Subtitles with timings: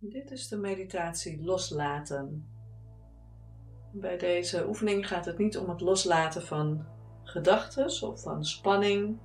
[0.00, 2.48] Dit is de meditatie loslaten.
[3.92, 6.86] Bij deze oefening gaat het niet om het loslaten van
[7.22, 9.18] gedachten of van spanning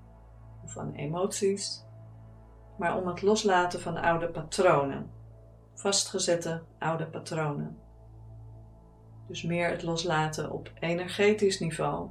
[0.64, 1.86] of van emoties,
[2.78, 5.12] maar om het loslaten van oude patronen,
[5.74, 7.78] vastgezette oude patronen.
[9.28, 12.10] Dus meer het loslaten op energetisch niveau.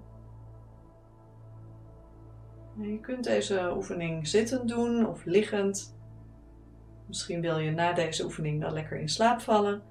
[2.81, 6.01] Je kunt deze oefening zittend doen of liggend.
[7.13, 9.83] Misschien wil je na deze oefening wel lekker in slaap vallen.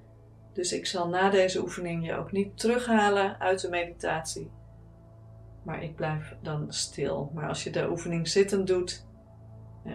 [0.52, 4.50] Dus ik zal na deze oefening je ook niet terughalen uit de meditatie.
[5.64, 7.30] Maar ik blijf dan stil.
[7.34, 9.06] Maar als je de oefening zittend doet,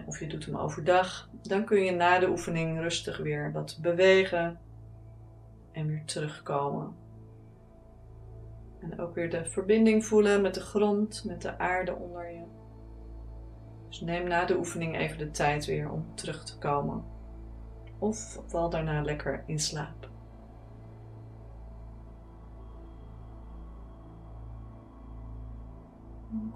[0.06, 4.58] of je doet hem overdag, dan kun je na de oefening rustig weer wat bewegen
[5.72, 6.94] en weer terugkomen.
[8.80, 12.44] En ook weer de verbinding voelen met de grond, met de aarde onder je.
[13.88, 17.16] Dus neem na de oefening even de tijd weer om terug te komen.
[17.98, 20.10] Of val daarna lekker in slaap.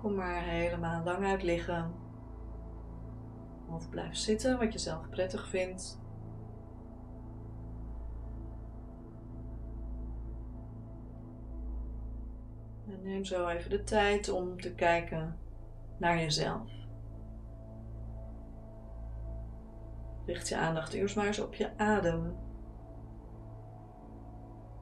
[0.00, 1.92] Kom maar helemaal lang uit liggen.
[3.68, 6.00] Of blijf zitten wat je zelf prettig vindt.
[12.86, 15.38] En neem zo even de tijd om te kijken
[15.98, 16.81] naar jezelf.
[20.26, 22.36] Richt je aandacht eerst maar eens op je adem.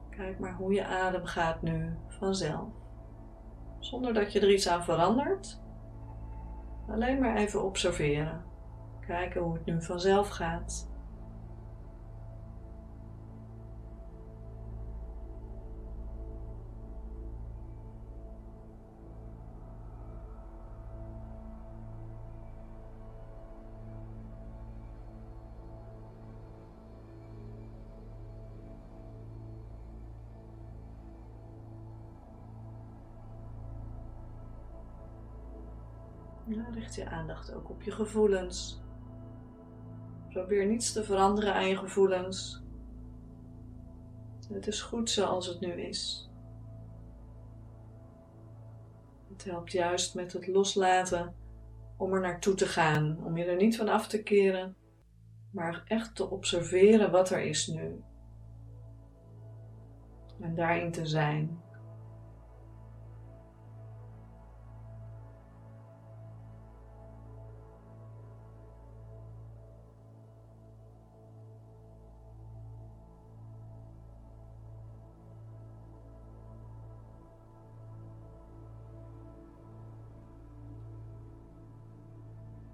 [0.09, 2.69] Kijk maar hoe je adem gaat nu vanzelf.
[3.79, 5.59] Zonder dat je er iets aan verandert.
[6.87, 8.43] Alleen maar even observeren.
[9.07, 10.90] Kijken hoe het nu vanzelf gaat.
[36.73, 38.81] Richt je aandacht ook op je gevoelens.
[40.29, 42.63] Probeer niets te veranderen aan je gevoelens.
[44.53, 46.29] Het is goed zoals het nu is.
[49.29, 51.35] Het helpt juist met het loslaten
[51.97, 54.75] om er naartoe te gaan, om je er niet van af te keren,
[55.51, 58.03] maar echt te observeren wat er is nu.
[60.39, 61.60] En daarin te zijn.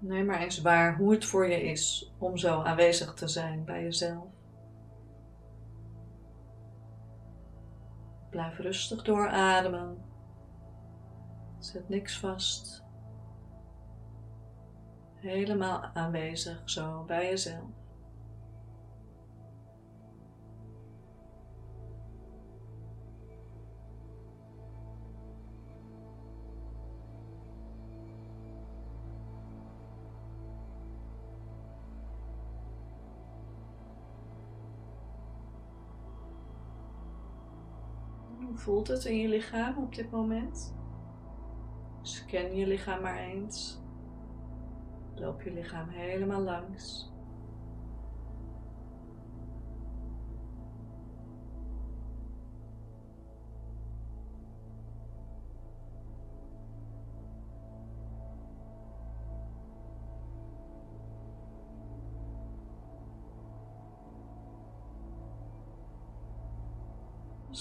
[0.08, 3.82] Neem maar eens waar hoe het voor je is om zo aanwezig te zijn bij
[3.82, 4.26] jezelf.
[8.30, 10.04] Blijf rustig doorademen.
[11.58, 12.84] Zet niks vast.
[15.14, 17.70] Helemaal aanwezig zo bij jezelf.
[38.58, 40.74] Voelt het in je lichaam op dit moment?
[42.02, 43.78] Scan je lichaam maar eens.
[45.14, 47.12] Loop je lichaam helemaal langs.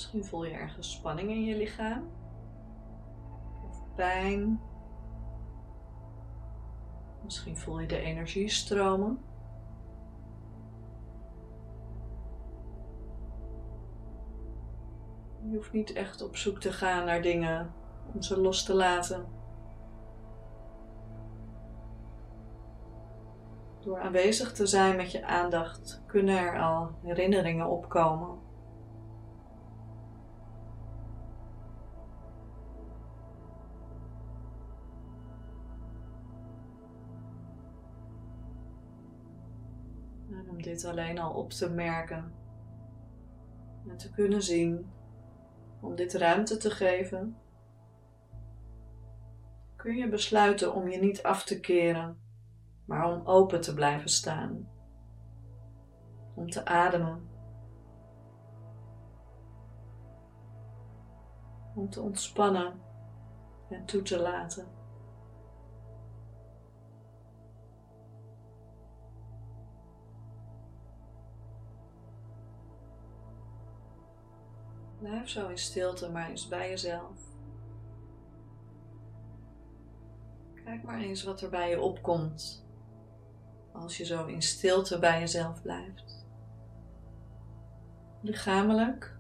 [0.07, 2.11] Misschien voel je ergens spanning in je lichaam.
[3.69, 4.61] Of pijn.
[7.23, 9.19] Misschien voel je de energie stromen.
[15.41, 17.73] Je hoeft niet echt op zoek te gaan naar dingen
[18.13, 19.25] om ze los te laten.
[23.79, 28.45] Door aanwezig te zijn met je aandacht kunnen er al herinneringen opkomen.
[40.49, 42.33] Om dit alleen al op te merken
[43.87, 44.91] en te kunnen zien,
[45.81, 47.37] om dit ruimte te geven,
[49.75, 52.17] kun je besluiten om je niet af te keren,
[52.85, 54.75] maar om open te blijven staan.
[56.35, 57.29] om te ademen.
[61.75, 62.81] Om te ontspannen
[63.69, 64.76] en toe te laten.
[75.07, 77.19] Blijf zo in stilte maar eens bij jezelf.
[80.53, 82.65] Kijk maar eens wat er bij je opkomt
[83.71, 86.25] als je zo in stilte bij jezelf blijft.
[88.21, 89.17] Lichamelijk,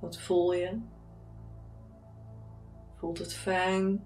[0.00, 0.80] wat voel je?
[2.94, 4.04] Voelt het fijn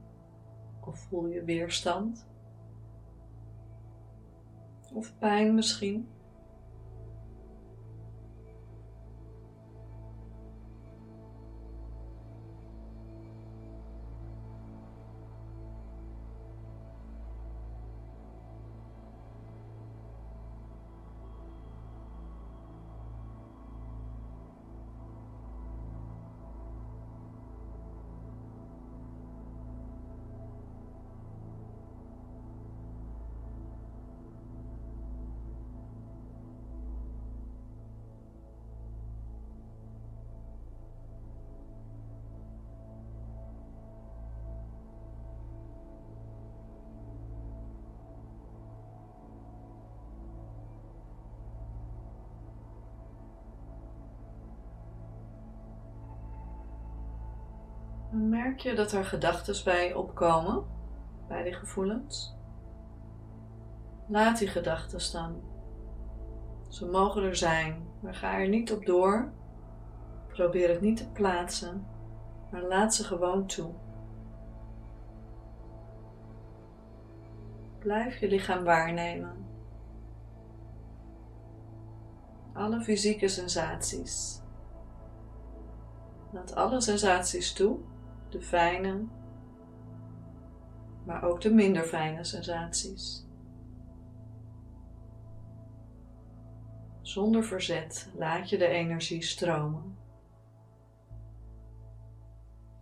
[0.80, 2.26] of voel je weerstand?
[4.92, 6.13] Of pijn misschien?
[58.14, 60.64] Merk je dat er gedachten bij opkomen,
[61.28, 62.36] bij die gevoelens?
[64.06, 65.42] Laat die gedachten dan.
[66.68, 69.32] Ze mogen er zijn, maar ga er niet op door.
[70.28, 71.86] Probeer het niet te plaatsen,
[72.50, 73.72] maar laat ze gewoon toe.
[77.78, 79.46] Blijf je lichaam waarnemen.
[82.52, 84.40] Alle fysieke sensaties.
[86.30, 87.78] Laat alle sensaties toe
[88.34, 89.04] de fijne,
[91.06, 93.26] maar ook de minder fijne sensaties.
[97.02, 99.98] Zonder verzet laat je de energie stromen.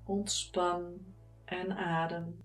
[0.05, 0.93] Ontspan
[1.45, 2.45] en adem.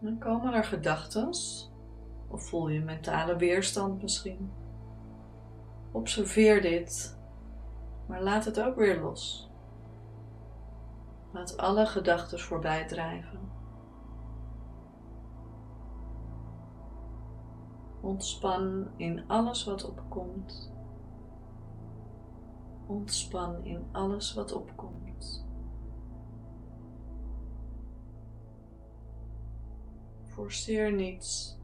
[0.00, 1.28] Dan komen er gedachten
[2.28, 4.52] of voel je mentale weerstand misschien.
[5.92, 7.18] Observeer dit,
[8.06, 9.50] maar laat het ook weer los.
[11.32, 13.40] Laat alle gedachten voorbij drijven.
[18.00, 20.72] Ontspan in alles wat opkomt.
[22.86, 25.09] Ontspan in alles wat opkomt.
[30.40, 31.58] Forceer niets.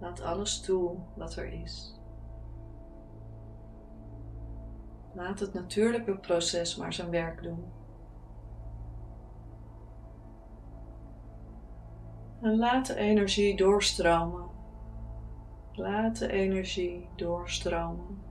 [0.00, 1.94] Laat alles toe wat er is.
[5.14, 7.64] Laat het natuurlijke proces maar zijn werk doen.
[12.40, 14.48] En laat de energie doorstromen.
[15.72, 18.27] Laat de energie doorstromen.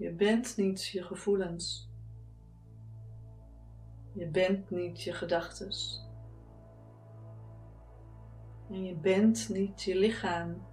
[0.00, 1.90] Je bent niet je gevoelens.
[4.12, 6.04] Je bent niet je gedachtes.
[8.70, 10.66] En je bent niet je lichaam.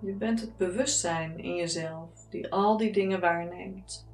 [0.00, 4.08] Je bent het bewustzijn in jezelf die al die dingen waarneemt.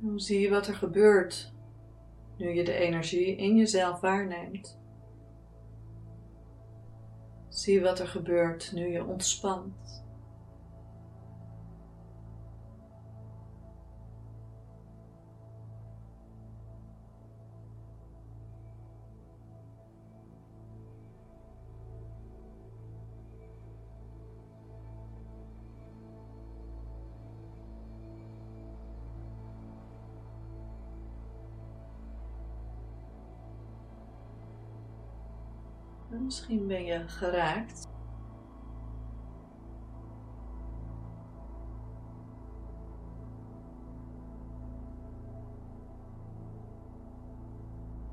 [0.00, 1.58] Hoe zie je wat er gebeurt
[2.40, 4.78] nu je de energie in jezelf waarneemt?
[7.48, 10.04] Zie wat er gebeurt nu je ontspant.
[36.24, 37.88] Misschien ben je geraakt.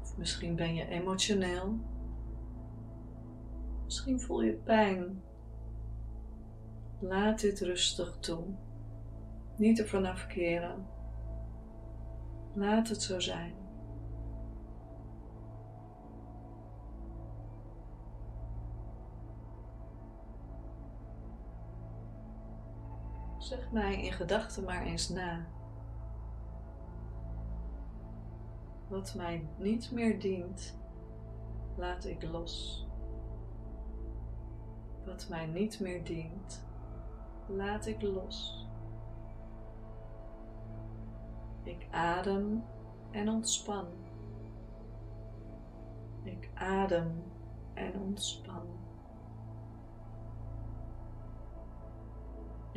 [0.01, 1.79] Of misschien ben je emotioneel.
[3.83, 5.21] Misschien voel je pijn.
[6.99, 8.43] Laat dit rustig toe.
[9.57, 10.85] Niet ervan afkeren.
[12.53, 13.66] Laat het zo zijn.
[23.47, 25.45] Zeg mij in gedachten maar eens na.
[28.87, 30.77] Wat mij niet meer dient,
[31.75, 32.85] laat ik los.
[35.05, 36.65] Wat mij niet meer dient,
[37.47, 38.67] laat ik los.
[41.63, 42.63] Ik adem
[43.11, 43.85] en ontspan.
[46.23, 47.23] Ik adem
[47.73, 48.86] en ontspan.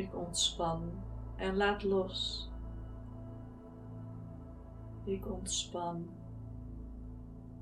[0.00, 0.90] Ik ontspan
[1.36, 2.50] en laat los.
[5.04, 6.08] Ik ontspan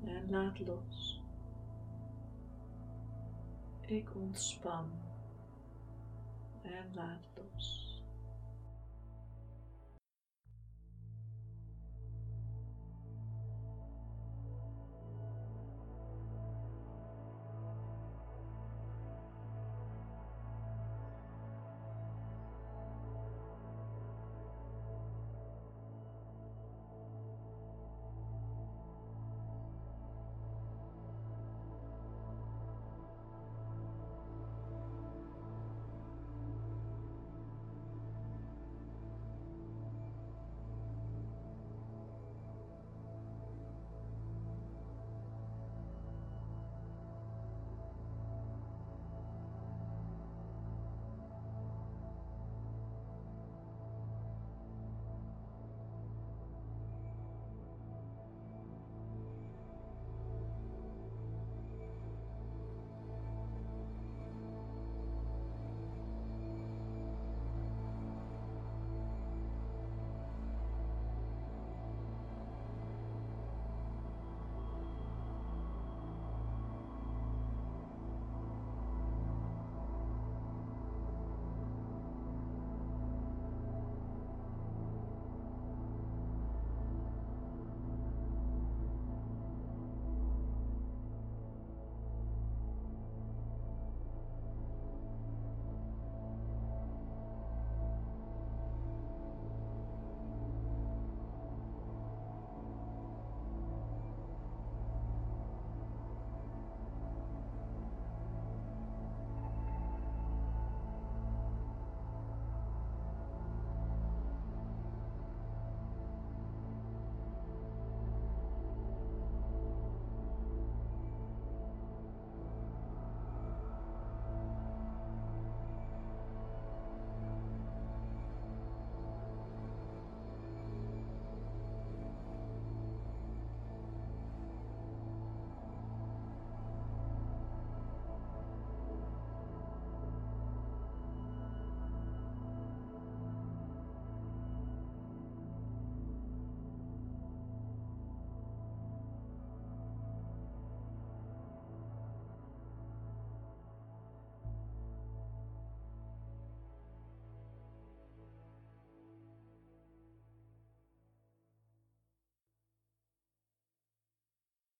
[0.03, 1.21] en laat los.
[3.81, 4.91] Ik ontspan
[6.61, 7.88] en laat los.